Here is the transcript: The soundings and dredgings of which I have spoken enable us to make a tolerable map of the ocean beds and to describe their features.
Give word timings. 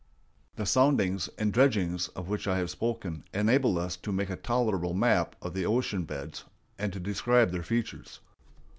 The 0.55 0.65
soundings 0.65 1.29
and 1.37 1.53
dredgings 1.53 2.07
of 2.15 2.27
which 2.27 2.47
I 2.47 2.57
have 2.57 2.71
spoken 2.71 3.23
enable 3.35 3.77
us 3.77 3.95
to 3.97 4.11
make 4.11 4.31
a 4.31 4.35
tolerable 4.35 4.95
map 4.95 5.35
of 5.43 5.53
the 5.53 5.67
ocean 5.67 6.05
beds 6.05 6.43
and 6.79 6.91
to 6.93 6.99
describe 6.99 7.51
their 7.51 7.61
features. 7.61 8.19